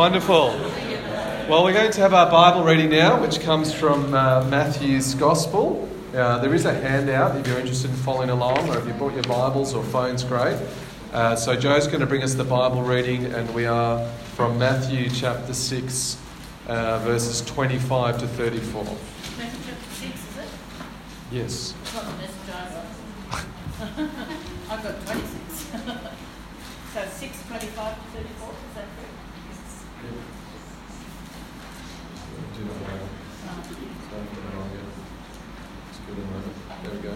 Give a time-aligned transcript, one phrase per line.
[0.00, 0.48] Wonderful.
[1.46, 5.86] Well, we're going to have our Bible reading now, which comes from uh, Matthew's Gospel.
[6.14, 9.12] Uh, there is a handout if you're interested in following along, or if you brought
[9.12, 10.58] your Bibles or phones, great.
[11.12, 14.02] Uh, so, Joe's going to bring us the Bible reading, and we are
[14.36, 16.16] from Matthew chapter 6,
[16.66, 18.82] uh, verses 25 to 34.
[18.82, 20.48] Matthew chapter 6, is it?
[21.30, 21.74] Yes.
[21.82, 22.72] It's not the message I've
[23.30, 23.44] got.
[24.70, 25.54] I've got 26.
[26.94, 29.20] so 6, 25 to 34, is that correct?
[36.82, 37.14] There we go.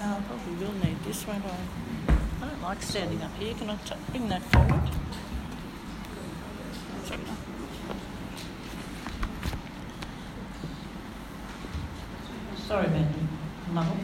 [0.00, 2.12] Oh, I probably will need this, won't I?
[2.42, 3.54] I don't like standing up here.
[3.54, 4.80] Can I t- bring that forward?
[12.66, 12.88] Sorry.
[13.72, 13.98] Muddled.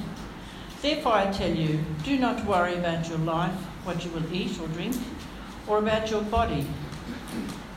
[0.83, 4.69] Therefore, I tell you, do not worry about your life, what you will eat or
[4.69, 4.97] drink,
[5.67, 6.67] or about your body,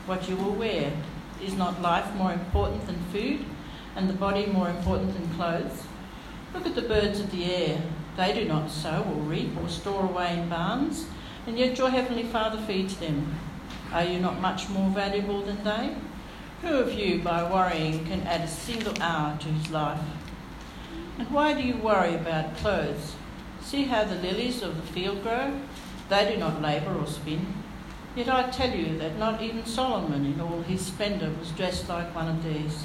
[0.06, 0.92] what you will wear.
[1.42, 3.44] Is not life more important than food,
[3.96, 5.82] and the body more important than clothes?
[6.54, 7.82] Look at the birds of the air.
[8.16, 11.06] They do not sow or reap or store away in barns,
[11.46, 13.34] and yet your heavenly Father feeds them.
[13.92, 15.96] Are you not much more valuable than they?
[16.62, 20.00] Who of you, by worrying, can add a single hour to his life?
[21.18, 23.14] And why do you worry about clothes?
[23.60, 25.60] See how the lilies of the field grow?
[26.08, 27.54] They do not labour or spin.
[28.14, 32.14] Yet I tell you that not even Solomon in all his splendour was dressed like
[32.14, 32.84] one of these.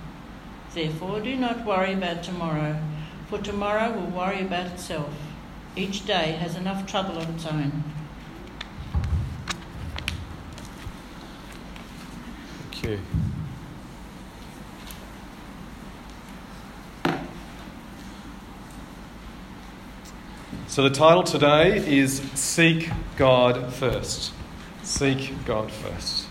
[0.73, 2.79] Therefore, do not worry about tomorrow,
[3.27, 5.13] for tomorrow will worry about itself.
[5.75, 7.83] Each day has enough trouble of its own.
[12.71, 12.99] Thank you.
[20.67, 24.31] So, the title today is Seek God First.
[24.83, 26.30] Seek God First.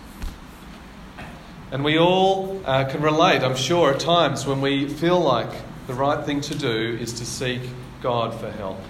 [1.73, 5.51] And we all uh, can relate, I'm sure, at times when we feel like
[5.87, 7.63] the right thing to do is to seek
[8.03, 8.81] God for help.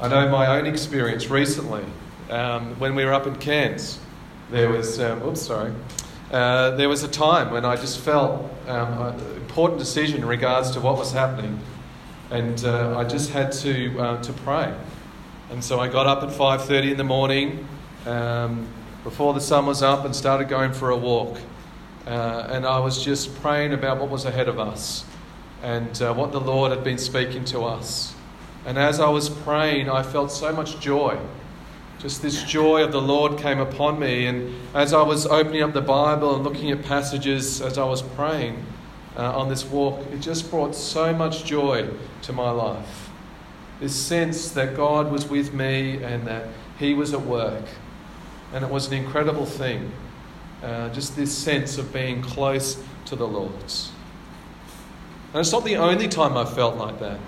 [0.00, 1.84] I know my own experience recently
[2.30, 4.00] um, when we were up in Cairns.
[4.50, 5.72] There was, um, oops, sorry.
[6.32, 10.72] Uh, there was a time when I just felt um, an important decision in regards
[10.72, 11.60] to what was happening,
[12.30, 14.74] and uh, I just had to uh, to pray.
[15.50, 17.66] And so I got up at five thirty in the morning,
[18.06, 18.66] um,
[19.04, 21.38] before the sun was up, and started going for a walk.
[22.06, 25.04] Uh, and I was just praying about what was ahead of us,
[25.62, 28.14] and uh, what the Lord had been speaking to us.
[28.66, 31.18] And as I was praying, I felt so much joy
[32.00, 34.26] just this joy of the Lord came upon me.
[34.26, 38.00] And as I was opening up the Bible and looking at passages as I was
[38.00, 38.64] praying
[39.16, 41.88] uh, on this walk, it just brought so much joy
[42.22, 43.10] to my life.
[43.80, 47.64] This sense that God was with me and that He was at work.
[48.52, 49.92] And it was an incredible thing.
[50.62, 53.52] Uh, just this sense of being close to the Lord.
[55.32, 57.18] And it's not the only time I've felt like that.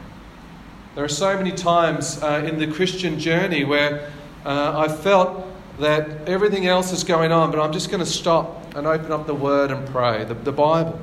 [0.94, 4.12] There are so many times uh, in the Christian journey where
[4.44, 5.46] uh, I felt
[5.78, 9.26] that everything else is going on, but I'm just going to stop and open up
[9.26, 11.00] the Word and pray, the, the Bible.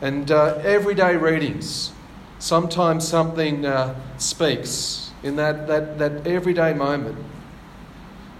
[0.00, 1.90] And uh, everyday readings,
[2.38, 7.18] sometimes something uh, speaks in that, that, that everyday moment.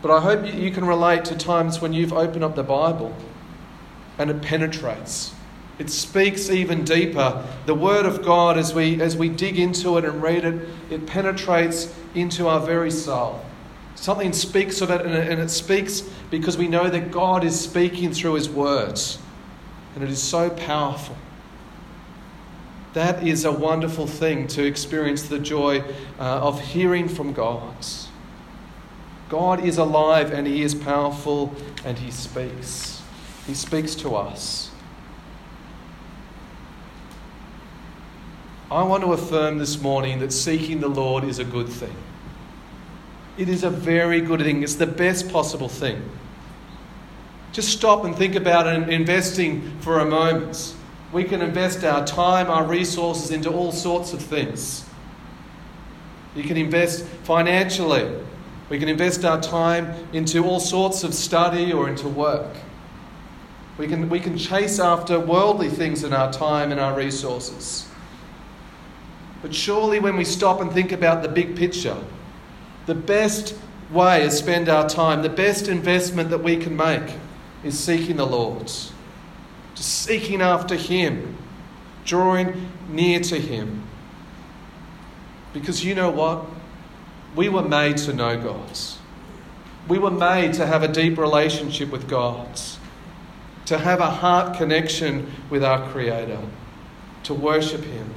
[0.01, 3.15] But I hope you, can relate to times when you've opened up the Bible
[4.19, 5.35] and it penetrates.
[5.79, 7.45] It speaks even deeper.
[7.67, 11.07] The Word of God, as we, as we dig into it and read it, it
[11.07, 13.45] penetrates into our very soul.
[13.95, 18.35] Something speaks of it, and it speaks because we know that God is speaking through
[18.35, 19.19] His words.
[19.95, 21.17] And it is so powerful.
[22.95, 25.81] That is a wonderful thing to experience the joy
[26.19, 27.75] uh, of hearing from God.
[29.29, 31.55] God is alive and He is powerful
[31.85, 33.03] and He speaks.
[33.47, 34.71] He speaks to us.
[38.71, 41.95] I want to affirm this morning that seeking the Lord is a good thing.
[43.39, 44.63] It is a very good thing.
[44.63, 46.03] It's the best possible thing.
[47.53, 50.75] Just stop and think about it investing for a moment.
[51.13, 54.85] We can invest our time, our resources into all sorts of things.
[56.35, 58.23] You can invest financially
[58.69, 62.55] We can invest our time into all sorts of study or into work.
[63.79, 67.87] We can, we can chase after worldly things in our time and our resources.
[69.41, 71.97] But surely, when we stop and think about the big picture,
[72.87, 73.55] the best
[73.91, 77.15] way to spend our time, the best investment that we can make
[77.63, 81.37] is seeking the Lord, just seeking after Him,
[82.05, 83.85] drawing near to Him.
[85.53, 86.45] Because you know what?
[87.35, 88.79] We were made to know God.
[89.87, 92.59] We were made to have a deep relationship with God
[93.69, 96.41] to have a heart connection with our Creator,
[97.23, 98.15] to worship Him.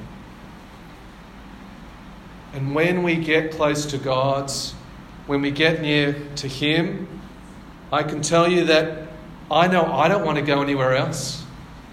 [2.54, 4.72] And when we get close to God's,
[5.28, 7.20] when we get near to Him,
[7.92, 9.10] I can tell you that
[9.52, 11.44] I know I don't want to go anywhere else.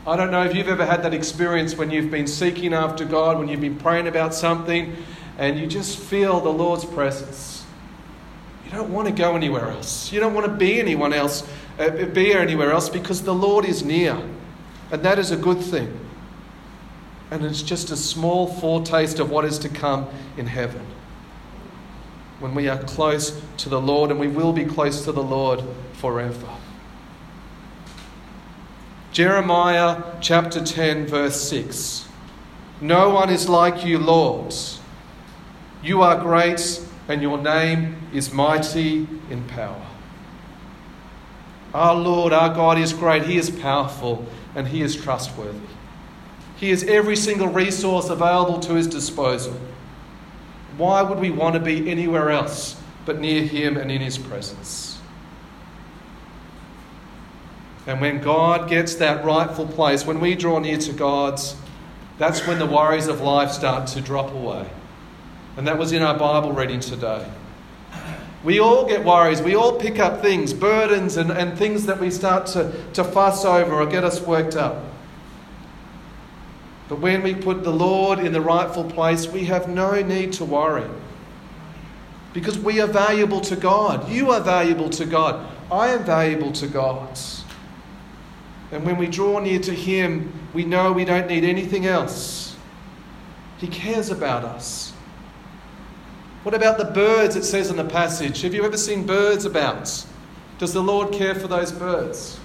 [0.06, 3.40] I don't know if you've ever had that experience when you've been seeking after God,
[3.40, 4.96] when you've been praying about something,
[5.38, 7.64] and you just feel the Lord's presence.
[8.64, 10.12] You don't want to go anywhere else.
[10.12, 11.48] You don't want to be anyone else
[11.78, 14.20] uh, be anywhere else because the Lord is near.
[14.90, 15.98] And that is a good thing.
[17.30, 20.84] And it's just a small foretaste of what is to come in heaven.
[22.40, 25.62] When we are close to the Lord, and we will be close to the Lord
[25.94, 26.48] forever.
[29.12, 32.08] Jeremiah chapter 10, verse 6.
[32.80, 34.54] No one is like you, Lord.
[35.82, 39.86] You are great, and your name is mighty in power.
[41.74, 43.24] Our Lord, our God is great.
[43.24, 45.58] He is powerful and He is trustworthy.
[46.56, 49.58] He has every single resource available to His disposal.
[50.76, 54.98] Why would we want to be anywhere else but near Him and in His presence?
[57.86, 61.54] And when God gets that rightful place, when we draw near to God's,
[62.18, 64.68] that's when the worries of life start to drop away.
[65.58, 67.28] And that was in our Bible reading today.
[68.44, 69.42] We all get worries.
[69.42, 73.44] We all pick up things, burdens, and, and things that we start to, to fuss
[73.44, 74.84] over or get us worked up.
[76.88, 80.44] But when we put the Lord in the rightful place, we have no need to
[80.44, 80.88] worry.
[82.32, 84.08] Because we are valuable to God.
[84.08, 85.44] You are valuable to God.
[85.72, 87.18] I am valuable to God.
[88.70, 92.56] And when we draw near to Him, we know we don't need anything else.
[93.56, 94.87] He cares about us.
[96.48, 98.40] What about the birds it says in the passage?
[98.40, 100.06] Have you ever seen birds about?
[100.56, 102.40] Does the Lord care for those birds?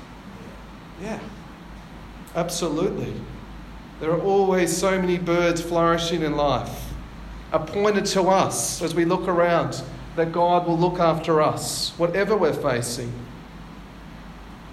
[1.01, 1.21] Yeah,
[2.35, 3.13] absolutely.
[4.01, 6.83] There are always so many birds flourishing in life,
[7.53, 9.81] appointed to us as we look around
[10.17, 13.09] that God will look after us, whatever we're facing.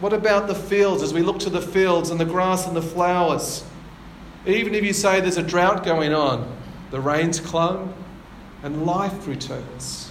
[0.01, 2.83] What about the fields as we look to the fields and the grass and the
[2.83, 3.63] flowers?
[4.45, 6.53] Even if you say there's a drought going on,
[6.91, 7.95] the rains come,
[8.63, 10.11] and life returns.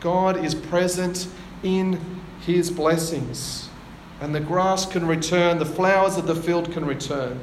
[0.00, 1.28] God is present
[1.62, 2.00] in
[2.40, 3.68] his blessings.
[4.20, 7.40] And the grass can return, the flowers of the field can return.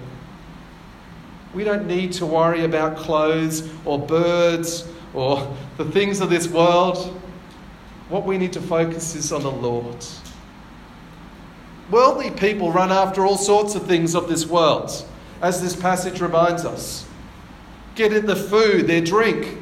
[1.53, 7.19] We don't need to worry about clothes or birds or the things of this world.
[8.07, 10.05] What we need to focus is on the Lord.
[11.89, 14.91] Worldly people run after all sorts of things of this world,
[15.41, 17.05] as this passage reminds us.
[17.95, 19.57] Get in the food, their drink,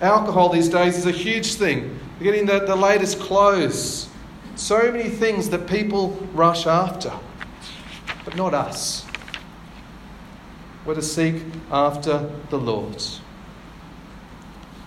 [0.00, 1.98] Alcohol these days is a huge thing.
[2.18, 4.08] We're getting the, the latest clothes.
[4.54, 7.12] So many things that people rush after,
[8.24, 9.04] but not us.
[10.84, 13.02] We're to seek after the Lord.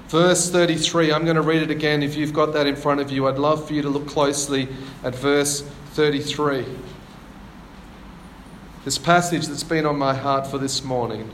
[0.08, 2.04] Verse 33, I'm going to read it again.
[2.04, 4.68] If you've got that in front of you, I'd love for you to look closely
[5.04, 6.66] at verse 33.
[8.84, 11.30] This passage that's been on my heart for this morning.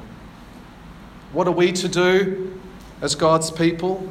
[1.31, 2.56] What are we to do?
[3.01, 4.07] As God's people.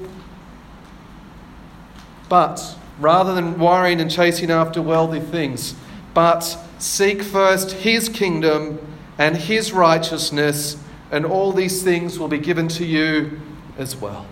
[2.29, 5.75] But rather than worrying and chasing after worldly things,
[6.15, 8.79] but seek first His kingdom
[9.19, 10.77] and His righteousness,
[11.11, 13.41] and all these things will be given to you
[13.79, 14.27] as well.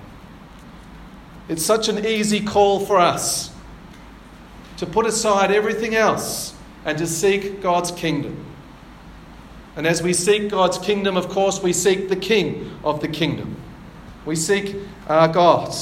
[1.48, 3.52] It's such an easy call for us
[4.78, 8.44] to put aside everything else and to seek God's kingdom.
[9.76, 13.56] And as we seek God's kingdom, of course, we seek the King of the kingdom.
[14.24, 14.76] We seek
[15.08, 15.74] our God.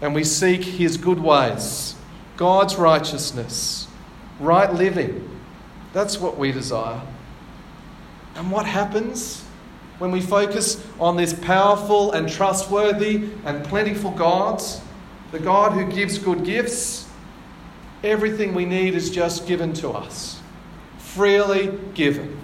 [0.00, 1.94] And we seek His good ways,
[2.36, 3.86] God's righteousness,
[4.40, 5.28] right living.
[5.92, 7.00] That's what we desire.
[8.34, 9.44] And what happens
[9.98, 14.60] when we focus on this powerful and trustworthy and plentiful God,
[15.30, 17.08] the God who gives good gifts?
[18.02, 20.40] Everything we need is just given to us,
[20.98, 22.40] freely given.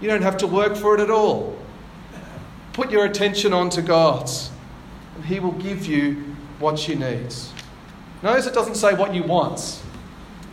[0.00, 1.55] You don't have to work for it at all.
[2.76, 4.30] Put your attention onto God,
[5.14, 7.34] and He will give you what you need.
[8.22, 9.82] Notice it doesn't say what you want,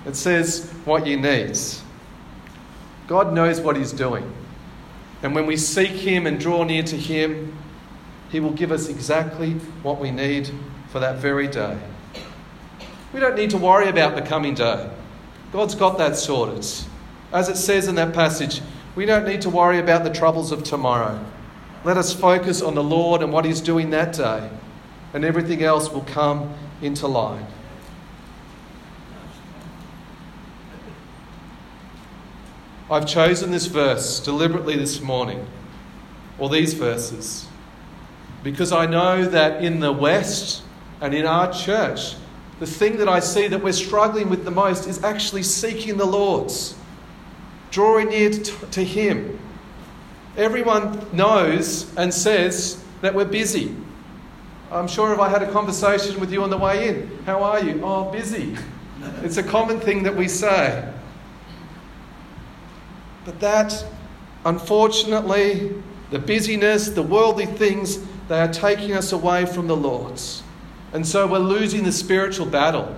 [0.06, 1.58] it says what you need.
[3.08, 4.34] God knows what He's doing.
[5.22, 7.58] And when we seek Him and draw near to Him,
[8.32, 10.50] He will give us exactly what we need
[10.88, 11.78] for that very day.
[13.12, 14.90] We don't need to worry about the coming day.
[15.52, 16.66] God's got that sorted.
[17.34, 18.62] As it says in that passage,
[18.96, 21.22] we don't need to worry about the troubles of tomorrow.
[21.86, 24.50] Let us focus on the Lord and what He's doing that day,
[25.14, 27.46] and everything else will come into line.
[32.90, 35.46] I've chosen this verse deliberately this morning,
[36.38, 37.48] or these verses,
[38.44, 40.64] because I know that in the West
[41.02, 42.16] and in our church,
[42.60, 46.06] the thing that I see that we're struggling with the most is actually seeking the
[46.06, 46.76] Lord's,
[47.72, 49.40] drawing near to Him.
[50.36, 53.76] Everyone knows and says that we're busy.
[54.72, 57.64] I'm sure if I had a conversation with you on the way in, how are
[57.64, 57.80] you?
[57.84, 58.58] Oh, busy.
[59.22, 60.92] It's a common thing that we say.
[63.26, 63.86] But that,
[64.46, 65.74] unfortunately,
[66.10, 70.42] the busyness, the worldly things, they are taking us away from the Lord's.
[70.94, 72.96] And so we're losing the spiritual battle.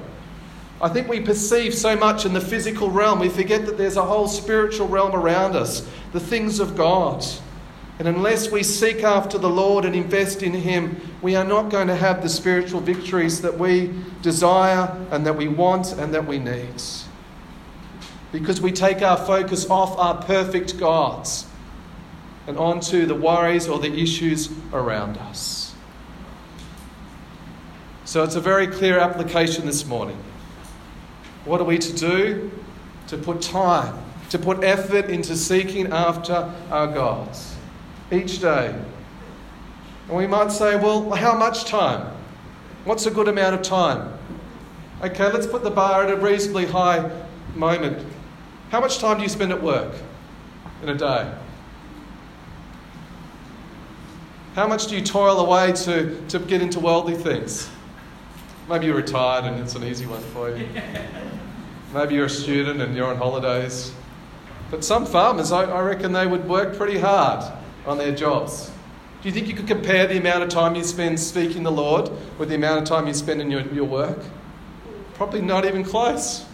[0.81, 4.05] I think we perceive so much in the physical realm, we forget that there's a
[4.05, 7.25] whole spiritual realm around us, the things of God.
[7.97, 11.87] And unless we seek after the Lord and invest in Him, we are not going
[11.87, 16.39] to have the spiritual victories that we desire and that we want and that we
[16.39, 16.81] need
[18.31, 21.45] because we take our focus off our perfect gods
[22.47, 25.73] and onto the worries or the issues around us.
[28.03, 30.17] So it's a very clear application this morning.
[31.45, 32.51] What are we to do?
[33.07, 37.55] To put time, to put effort into seeking after our gods
[38.11, 38.75] each day.
[40.07, 42.11] And we might say, well, how much time?
[42.83, 44.11] What's a good amount of time?
[45.03, 47.11] Okay, let's put the bar at a reasonably high
[47.55, 48.05] moment.
[48.69, 49.93] How much time do you spend at work
[50.81, 51.31] in a day?
[54.55, 57.69] How much do you toil away to, to get into worldly things?
[58.69, 60.67] Maybe you're retired and it's an easy one for you.
[61.95, 63.93] Maybe you're a student and you're on holidays.
[64.69, 67.49] But some farmers, I, I reckon they would work pretty hard
[67.85, 68.69] on their jobs.
[69.21, 72.11] Do you think you could compare the amount of time you spend seeking the Lord
[72.37, 74.19] with the amount of time you spend in your, your work?
[75.13, 76.45] Probably not even close.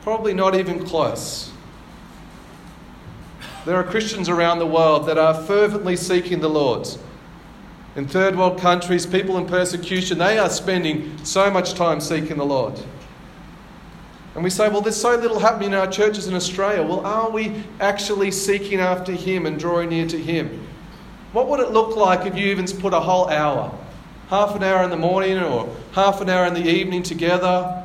[0.00, 1.52] Probably not even close.
[3.66, 6.88] There are Christians around the world that are fervently seeking the Lord.
[7.94, 12.46] In third world countries, people in persecution, they are spending so much time seeking the
[12.46, 12.80] Lord.
[14.34, 16.82] And we say, well, there's so little happening in our churches in Australia.
[16.82, 20.66] Well, are we actually seeking after Him and drawing near to Him?
[21.32, 23.76] What would it look like if you even put a whole hour,
[24.28, 27.84] half an hour in the morning or half an hour in the evening together,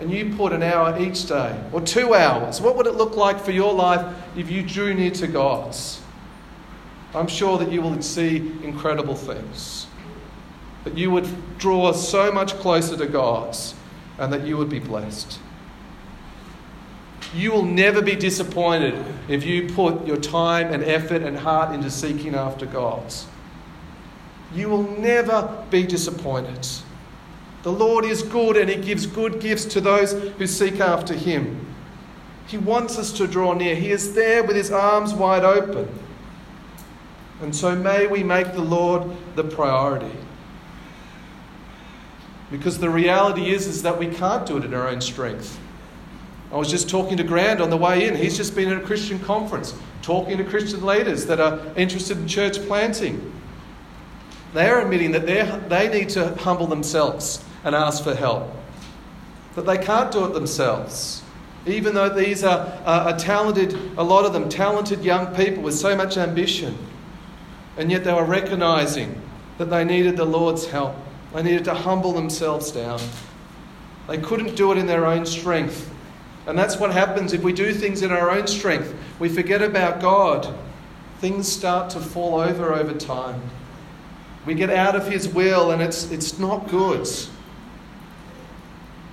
[0.00, 3.38] and you put an hour each day or two hours, what would it look like
[3.38, 6.00] for your life if you drew near to God's?
[7.14, 9.86] I'm sure that you will see incredible things.
[10.84, 13.74] That you would draw so much closer to God's
[14.18, 15.38] and that you would be blessed.
[17.34, 18.94] You will never be disappointed
[19.28, 23.26] if you put your time and effort and heart into seeking after God's.
[24.52, 26.66] You will never be disappointed.
[27.62, 31.66] The Lord is good and He gives good gifts to those who seek after Him.
[32.48, 33.76] He wants us to draw near.
[33.76, 35.88] He is there with His arms wide open.
[37.40, 39.04] And so may we make the Lord
[39.36, 40.18] the priority.
[42.50, 45.58] Because the reality is, is that we can't do it in our own strength.
[46.52, 48.16] I was just talking to Grant on the way in.
[48.16, 52.26] He's just been at a Christian conference, talking to Christian leaders that are interested in
[52.26, 53.32] church planting.
[54.52, 55.26] They're admitting that
[55.68, 58.50] they need to humble themselves and ask for help.
[59.54, 61.22] That they can't do it themselves.
[61.66, 65.74] Even though these are, are, are talented, a lot of them talented young people with
[65.74, 66.76] so much ambition.
[67.76, 69.20] And yet they were recognizing
[69.58, 70.96] that they needed the Lord's help.
[71.32, 73.00] They needed to humble themselves down.
[74.08, 75.88] They couldn't do it in their own strength.
[76.50, 78.92] And that's what happens if we do things in our own strength.
[79.20, 80.52] We forget about God.
[81.20, 83.40] Things start to fall over over time.
[84.44, 87.08] We get out of His will and it's, it's not good.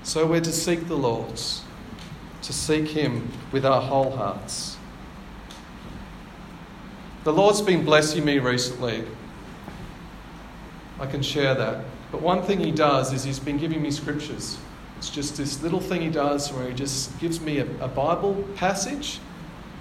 [0.02, 4.76] So we're to seek the Lord, to seek Him with our whole hearts.
[7.24, 9.04] The Lord's been blessing me recently.
[11.00, 11.86] I can share that.
[12.12, 14.58] But one thing He does is He's been giving me scriptures.
[14.98, 18.44] It's just this little thing He does where He just gives me a, a Bible
[18.56, 19.20] passage.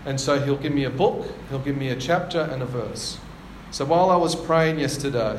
[0.05, 3.19] And so He'll give me a book, He'll give me a chapter and a verse.
[3.71, 5.39] So while I was praying yesterday,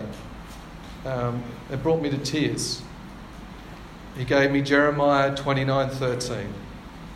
[1.06, 2.82] um, it brought me to tears.
[4.18, 6.48] He gave me Jeremiah 29:13,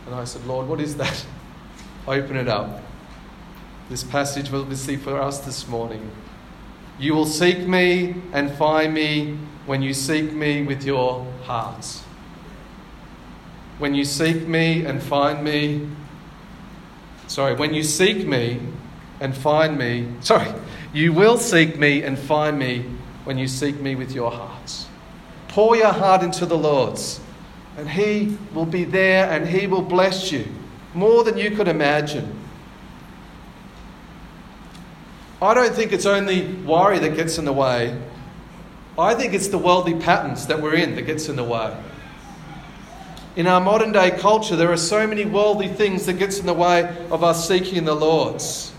[0.06, 1.26] And I said, Lord, what is that?
[2.08, 2.80] Open it up.
[3.88, 6.10] This passage will be see for us this morning.
[6.98, 12.04] You will seek me and find me when you seek me with your hearts.
[13.78, 15.88] When you seek me and find me,
[17.26, 18.60] sorry, when you seek me
[19.20, 20.52] and find me, sorry,
[20.92, 22.84] you will seek me and find me
[23.24, 24.86] when you seek me with your hearts.
[25.48, 27.20] Pour your heart into the Lord's,
[27.76, 30.46] and He will be there and He will bless you
[30.94, 32.38] more than you could imagine.
[35.40, 38.00] I don't think it's only worry that gets in the way.
[38.98, 41.76] I think it's the worldly patterns that we're in that gets in the way.
[43.34, 46.52] In our modern day culture, there are so many worldly things that gets in the
[46.52, 48.72] way of us seeking the Lord's.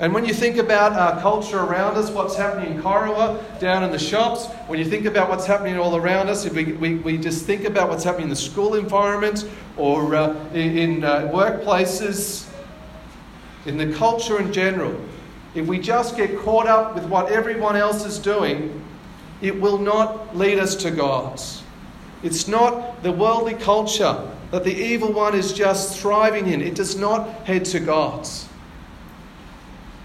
[0.00, 3.92] And when you think about our culture around us, what's happening in Corowa, down in
[3.92, 7.16] the shops, when you think about what's happening all around us, if we, we, we
[7.16, 12.48] just think about what's happening in the school environment or uh, in, in uh, workplaces,
[13.66, 15.00] in the culture in general,
[15.54, 18.84] if we just get caught up with what everyone else is doing,
[19.42, 21.62] it will not lead us to God's.
[22.22, 26.96] It's not the worldly culture that the evil one is just thriving in, it does
[26.96, 28.48] not head to God's.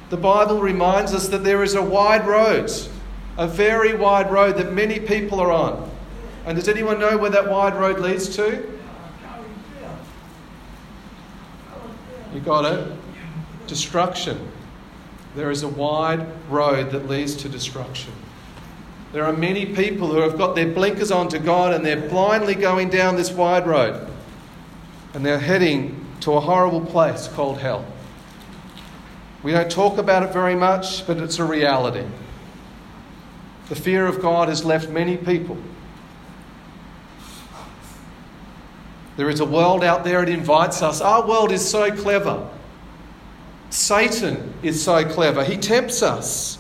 [0.10, 2.72] The Bible reminds us that there is a wide road,
[3.38, 5.90] a very wide road that many people are on.
[6.46, 8.70] And does anyone know where that wide road leads to?
[12.34, 12.92] You got it?
[13.68, 14.52] destruction.
[15.36, 18.14] There is a wide road that leads to destruction.
[19.14, 22.56] There are many people who have got their blinkers on to God and they're blindly
[22.56, 24.10] going down this wide road.
[25.14, 27.86] And they're heading to a horrible place called hell.
[29.44, 32.08] We don't talk about it very much, but it's a reality.
[33.70, 35.58] The fear of God has left many people.
[39.16, 41.02] There is a world out there, it invites us.
[41.02, 42.50] Our world is so clever.
[43.70, 45.44] Satan is so clever.
[45.44, 46.58] He tempts us.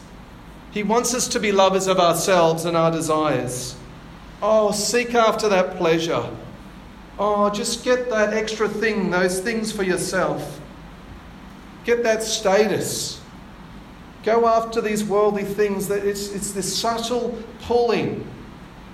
[0.74, 3.76] He wants us to be lovers of ourselves and our desires.
[4.42, 6.30] Oh, seek after that pleasure.
[7.20, 10.60] Oh, just get that extra thing, those things for yourself.
[11.86, 13.22] Get that status.
[14.24, 15.88] Go after these worldly things.
[15.90, 18.28] That it's, it's this subtle pulling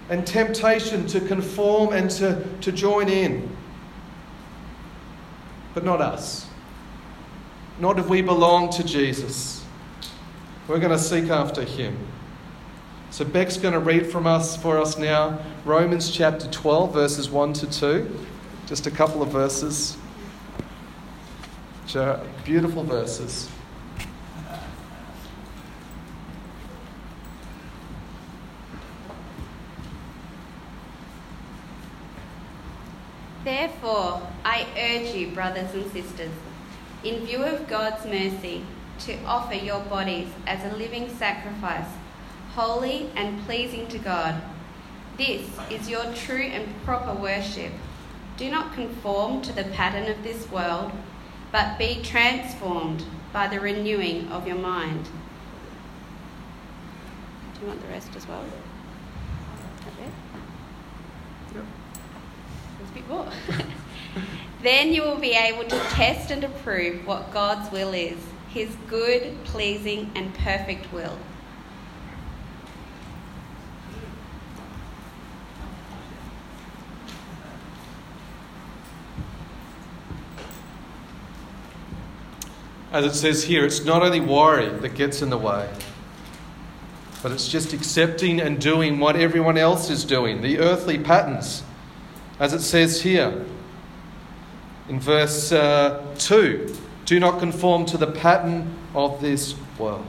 [0.10, 3.56] and temptation to conform and to, to join in.
[5.74, 6.50] But not us
[7.80, 9.59] not if we belong to Jesus.
[10.69, 11.97] We're going to seek after him.
[13.10, 17.53] So Beck's going to read from us for us now Romans chapter 12 verses 1
[17.53, 18.19] to 2.
[18.67, 19.97] Just a couple of verses.
[22.45, 23.49] Beautiful verses.
[33.43, 36.29] Therefore, I urge you, brothers and sisters,
[37.03, 38.63] in view of God's mercy,
[39.00, 41.88] to offer your bodies as a living sacrifice,
[42.54, 44.42] holy and pleasing to God.
[45.18, 47.72] This is your true and proper worship.
[48.38, 50.92] Do not conform to the pattern of this world,
[51.52, 55.06] but be transformed by the renewing of your mind.
[57.54, 58.44] Do you want the rest as well?
[61.54, 61.66] Yep.
[62.78, 63.30] There's a bit more.
[64.62, 68.18] Then you will be able to test and approve what God's will is
[68.50, 71.18] his good, pleasing, and perfect will.
[82.92, 85.70] As it says here, it's not only worry that gets in the way,
[87.22, 91.62] but it's just accepting and doing what everyone else is doing, the earthly patterns.
[92.40, 93.46] As it says here,
[94.88, 96.76] in verse uh, 2
[97.10, 100.06] do not conform to the pattern of this world.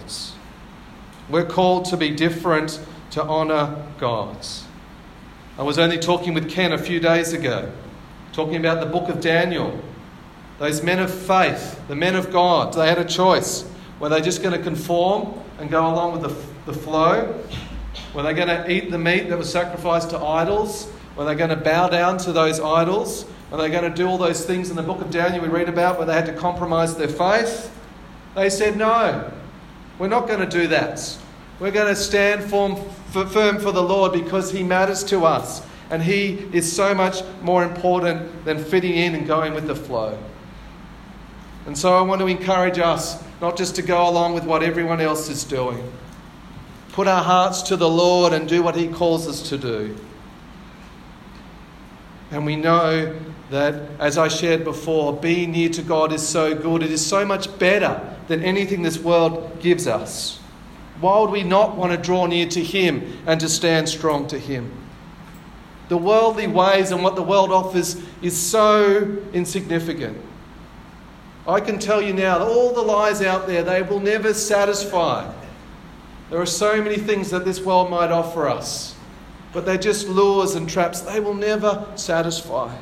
[1.30, 2.78] We're called to be different
[3.12, 4.36] to honour God.
[5.56, 7.72] I was only talking with Ken a few days ago,
[8.34, 9.82] talking about the book of Daniel.
[10.58, 13.66] Those men of faith, the men of God, they had a choice.
[13.98, 17.42] Were they just going to conform and go along with the, the flow?
[18.14, 20.92] Were they going to eat the meat that was sacrificed to idols?
[21.16, 23.24] Were they going to bow down to those idols?
[23.52, 25.68] Are they going to do all those things in the book of Daniel we read
[25.68, 27.76] about where they had to compromise their faith?
[28.36, 29.32] They said, No,
[29.98, 31.18] we're not going to do that.
[31.58, 32.76] We're going to stand firm
[33.58, 35.66] for the Lord because He matters to us.
[35.90, 40.16] And He is so much more important than fitting in and going with the flow.
[41.66, 45.00] And so I want to encourage us not just to go along with what everyone
[45.00, 45.92] else is doing,
[46.92, 49.96] put our hearts to the Lord and do what He calls us to do.
[52.30, 53.18] And we know
[53.50, 56.82] that, as I shared before, being near to God is so good.
[56.82, 60.38] It is so much better than anything this world gives us.
[61.00, 64.38] Why would we not want to draw near to Him and to stand strong to
[64.38, 64.70] Him?
[65.88, 70.16] The worldly ways and what the world offers is so insignificant.
[71.48, 75.32] I can tell you now that all the lies out there, they will never satisfy.
[76.28, 78.94] There are so many things that this world might offer us,
[79.52, 81.00] but they're just lures and traps.
[81.00, 82.76] They will never satisfy.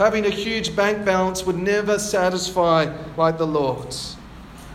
[0.00, 4.16] Having a huge bank balance would never satisfy like the Lord's.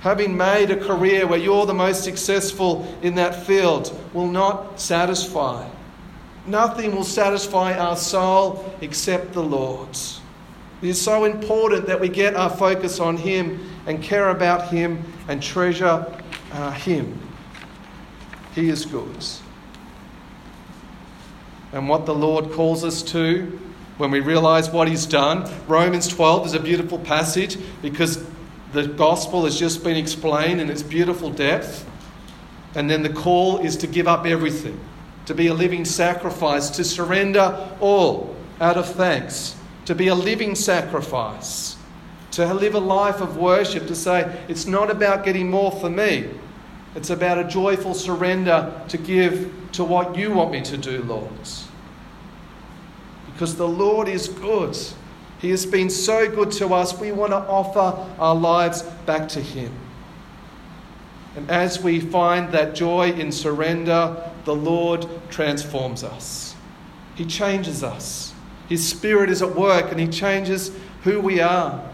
[0.02, 5.68] Having made a career where you're the most successful in that field will not satisfy.
[6.46, 10.22] Nothing will satisfy our soul except the Lord's.
[10.84, 15.04] It is so important that we get our focus on Him and care about Him
[15.28, 16.06] and treasure
[16.52, 17.20] uh, Him.
[18.54, 19.26] He is good.
[21.74, 23.60] And what the Lord calls us to
[23.98, 28.26] when we realize what He's done, Romans 12 is a beautiful passage because
[28.74, 31.90] the gospel has just been explained in its beautiful depth.
[32.76, 34.80] And then the call is to give up everything
[35.26, 39.56] to be a living sacrifice, to surrender all out of thanks,
[39.86, 41.76] to be a living sacrifice,
[42.32, 46.30] to live a life of worship, to say, it's not about getting more for me,
[46.96, 51.32] it's about a joyful surrender to give to what you want me to do, Lord.
[53.36, 54.78] Because the Lord is good.
[55.40, 59.42] He has been so good to us, we want to offer our lives back to
[59.42, 59.74] Him.
[61.36, 66.56] And as we find that joy in surrender, the Lord transforms us.
[67.16, 68.34] He changes us.
[68.70, 70.72] His Spirit is at work and He changes
[71.04, 71.90] who we are.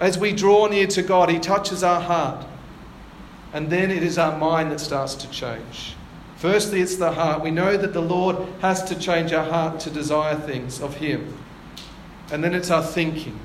[0.00, 2.46] As we draw near to God, He touches our heart.
[3.52, 5.94] And then it is our mind that starts to change.
[6.44, 7.42] Firstly, it's the heart.
[7.42, 11.38] We know that the Lord has to change our heart to desire things of Him.
[12.30, 13.40] And then it's our thinking.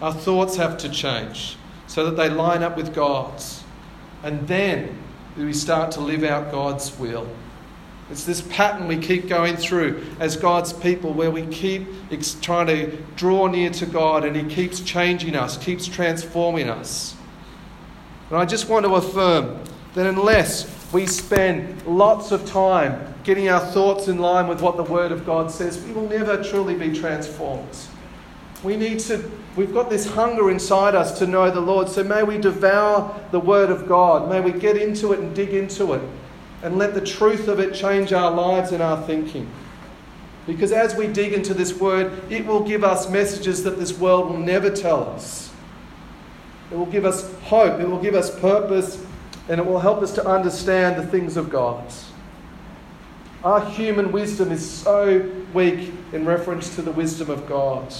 [0.00, 1.56] Our thoughts have to change
[1.88, 3.64] so that they line up with God's.
[4.22, 4.96] And then
[5.36, 7.26] we start to live out God's will.
[8.08, 11.88] It's this pattern we keep going through as God's people where we keep
[12.40, 17.16] trying to draw near to God and He keeps changing us, keeps transforming us.
[18.28, 19.58] And I just want to affirm
[19.94, 24.84] that unless we spend lots of time getting our thoughts in line with what the
[24.84, 27.76] Word of God says, we will never truly be transformed.
[28.62, 31.88] We need to, we've got this hunger inside us to know the Lord.
[31.88, 34.30] So may we devour the Word of God.
[34.30, 36.02] May we get into it and dig into it
[36.62, 39.50] and let the truth of it change our lives and our thinking.
[40.46, 44.30] Because as we dig into this Word, it will give us messages that this world
[44.30, 45.52] will never tell us.
[46.70, 49.04] It will give us hope, it will give us purpose,
[49.48, 51.84] and it will help us to understand the things of God.
[53.42, 57.92] Our human wisdom is so weak in reference to the wisdom of God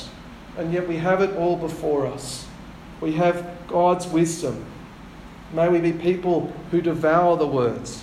[0.57, 2.47] and yet we have it all before us.
[3.01, 4.65] We have God's wisdom.
[5.53, 8.03] May we be people who devour the words,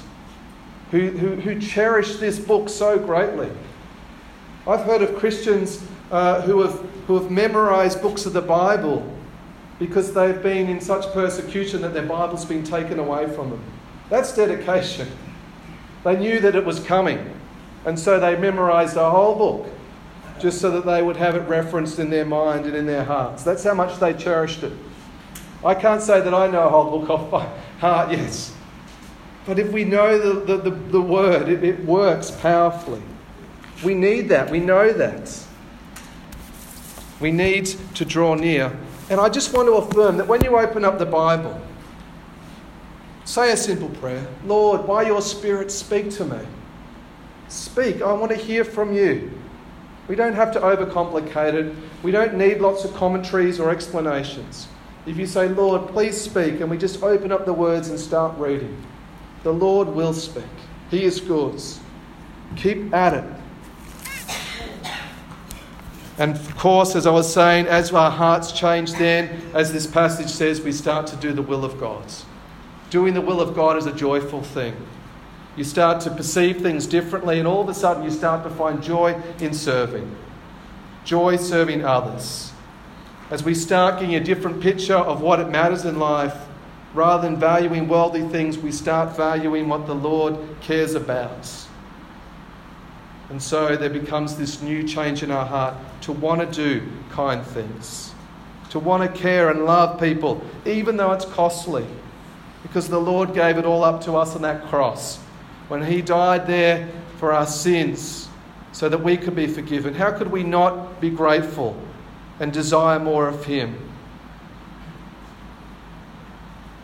[0.92, 3.50] who, who, who cherish this book so greatly.
[4.68, 6.74] I've heard of Christians uh, who, have,
[7.08, 9.10] who have memorized books of the Bible
[9.82, 13.64] because they've been in such persecution that their Bible's been taken away from them.
[14.12, 15.08] That's dedication.
[16.04, 17.34] They knew that it was coming,
[17.84, 19.68] and so they memorized a whole book
[20.40, 23.42] just so that they would have it referenced in their mind and in their hearts.
[23.42, 24.74] That's how much they cherished it.
[25.66, 28.54] I can't say that I know a whole book off by heart, yes.
[29.48, 33.02] But if we know the, the, the, the word, it, it works powerfully.
[33.84, 34.52] We need that.
[34.52, 35.44] We know that.
[37.20, 37.66] We need
[37.96, 38.72] to draw near.
[39.12, 41.60] And I just want to affirm that when you open up the Bible,
[43.26, 46.40] say a simple prayer Lord, by your Spirit, speak to me.
[47.50, 48.02] Speak.
[48.02, 49.30] I want to hear from you.
[50.08, 51.76] We don't have to overcomplicate it.
[52.04, 54.70] We don't need lots of commentaries or explanations.
[55.06, 58.38] If you say, Lord, please speak, and we just open up the words and start
[58.38, 58.82] reading,
[59.44, 60.44] the Lord will speak.
[60.90, 61.62] He is good.
[62.56, 63.41] Keep at it.
[66.22, 70.30] And of course, as I was saying, as our hearts change, then, as this passage
[70.30, 72.04] says, we start to do the will of God.
[72.92, 74.76] Doing the will of God is a joyful thing.
[75.56, 78.84] You start to perceive things differently, and all of a sudden, you start to find
[78.84, 80.16] joy in serving.
[81.06, 82.52] Joy serving others.
[83.32, 86.38] As we start getting a different picture of what it matters in life,
[86.94, 91.50] rather than valuing worldly things, we start valuing what the Lord cares about.
[93.32, 97.42] And so there becomes this new change in our heart to want to do kind
[97.42, 98.14] things,
[98.72, 101.88] to want to care and love people, even though it's costly,
[102.62, 105.18] because the Lord gave it all up to us on that cross
[105.70, 106.90] when He died there
[107.20, 108.28] for our sins
[108.74, 109.94] so that we could be forgiven?
[109.94, 111.82] How could we not be grateful
[112.42, 113.78] and desire more of Him?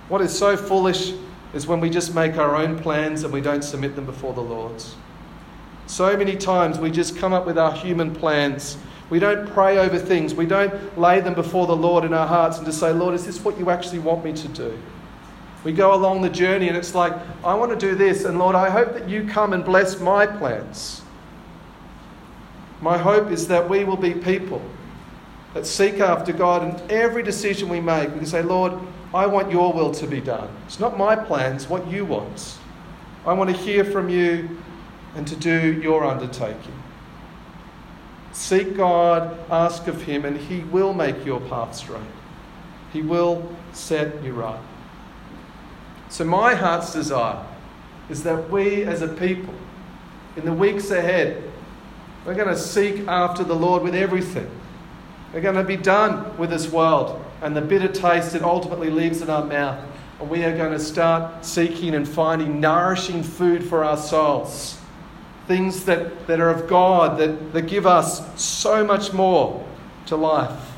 [0.08, 1.12] What is so foolish
[1.54, 4.40] is when we just make our own plans and we don't submit them before the
[4.40, 4.96] Lord's.
[5.88, 8.78] So many times we just come up with our human plans.
[9.10, 10.36] We don't pray over things.
[10.36, 13.26] We don't lay them before the Lord in our hearts and just say, Lord, is
[13.26, 14.78] this what you actually want me to do?
[15.64, 18.56] We go along the journey and it's like, I want to do this, and Lord,
[18.56, 21.02] I hope that you come and bless my plans.
[22.82, 24.62] My hope is that we will be people
[25.54, 28.10] that seek after God in every decision we make.
[28.10, 28.74] We can say, Lord,
[29.14, 30.50] I want your will to be done.
[30.68, 32.58] It's not my plans, what you want.
[33.26, 34.58] I want to hear from you
[35.18, 36.74] and to do your undertaking.
[38.32, 42.02] Seek God, ask of Him, and He will make your path straight.
[42.94, 44.60] He will set you right.
[46.10, 47.44] So, my heart's desire
[48.10, 49.54] is that we as a people,
[50.38, 51.44] in the weeks ahead,
[52.26, 54.50] we're going to seek after the Lord with everything.
[55.34, 59.22] We're going to be done with this world and the bitter taste it ultimately leaves
[59.22, 59.84] in our mouth.
[60.20, 64.80] And we are going to start seeking and finding nourishing food for our souls.
[65.48, 69.66] Things that, that are of God, that, that give us so much more
[70.08, 70.72] to life.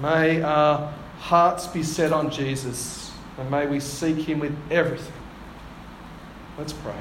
[0.00, 5.12] May our hearts be set on Jesus, and may we seek Him with everything.
[6.58, 6.94] Let's pray.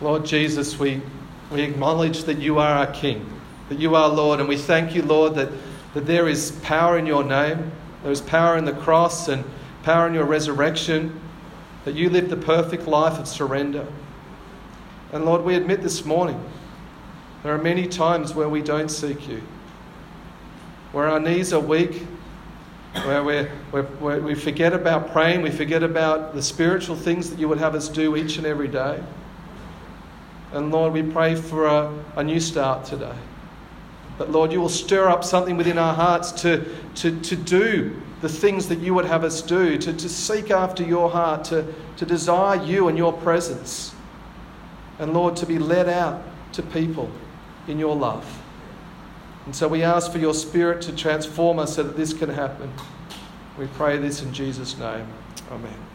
[0.00, 1.02] Lord Jesus, we,
[1.50, 3.28] we acknowledge that you are our King,
[3.68, 5.50] that you are Lord, and we thank you, Lord, that,
[5.94, 7.72] that there is power in your name.
[8.02, 9.44] There is power in the cross and
[9.88, 11.18] power in your resurrection,
[11.86, 13.86] that you lived the perfect life of surrender.
[15.14, 16.38] And Lord, we admit this morning
[17.42, 19.40] there are many times where we don't seek you,
[20.92, 22.02] where our knees are weak,
[22.92, 27.56] where, where we forget about praying, we forget about the spiritual things that you would
[27.56, 29.02] have us do each and every day.
[30.52, 33.16] And Lord, we pray for a, a new start today.
[34.18, 36.64] That, Lord, you will stir up something within our hearts to,
[36.96, 40.82] to, to do the things that you would have us do, to, to seek after
[40.82, 43.94] your heart, to, to desire you and your presence.
[44.98, 46.22] And, Lord, to be led out
[46.54, 47.10] to people
[47.68, 48.42] in your love.
[49.46, 52.72] And so we ask for your Spirit to transform us so that this can happen.
[53.58, 55.06] We pray this in Jesus' name.
[55.50, 55.87] Amen.